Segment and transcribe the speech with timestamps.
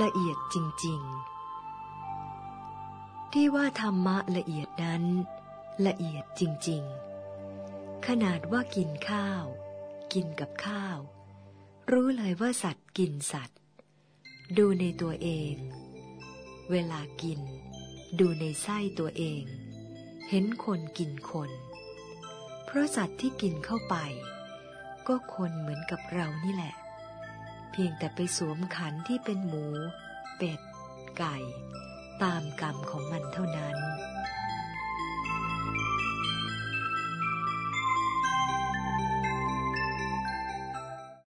[0.00, 1.00] ละเอียดจริง
[1.96, 5.04] ๆ ที่ว่าธรรมะละเอียดนั้น
[5.86, 6.82] ละเอียดจริง
[7.44, 9.44] ๆ ขนาดว่ากินข้าว
[10.12, 10.98] กินกับข้าว
[11.92, 13.58] รู้เลยว่าสัตว์กินสัตว์
[14.58, 15.54] ดูในตัวเอง
[16.70, 17.40] เวลากิน
[18.18, 19.42] ดูในไส้ตัวเอง
[20.28, 21.50] เห็นคนกินคน
[22.64, 23.96] เพราะสัตว์ที่กินเข้าไป
[25.06, 26.74] ก็คนเหมือนกับเรานี่แหละ
[27.72, 29.66] เพียงแต่ไปสวมขันที่เป็นหมู
[30.36, 30.60] เป็ด
[31.18, 31.36] ไก่
[32.22, 33.76] ตามกรรมของมันเท่านั้น